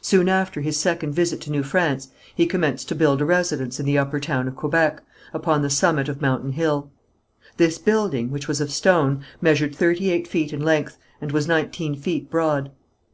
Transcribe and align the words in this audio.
Soon 0.00 0.26
after 0.30 0.62
his 0.62 0.78
second 0.78 1.12
visit 1.12 1.38
to 1.42 1.50
New 1.50 1.62
France, 1.62 2.08
he 2.34 2.46
commenced 2.46 2.88
to 2.88 2.94
build 2.94 3.20
a 3.20 3.26
residence 3.26 3.78
in 3.78 3.84
the 3.84 3.98
Upper 3.98 4.18
Town 4.18 4.48
of 4.48 4.56
Quebec, 4.56 5.02
upon 5.34 5.60
the 5.60 5.68
summit 5.68 6.08
of 6.08 6.22
Mountain 6.22 6.52
Hill. 6.52 6.90
This 7.58 7.76
building, 7.76 8.30
which 8.30 8.48
was 8.48 8.62
of 8.62 8.70
stone, 8.72 9.22
measured 9.42 9.76
thirty 9.76 10.10
eight 10.10 10.26
feet 10.26 10.54
in 10.54 10.64
length, 10.64 10.96
and 11.20 11.30
was 11.30 11.46
nineteen 11.46 11.94
feet 11.94 12.30
broad. 12.30 12.70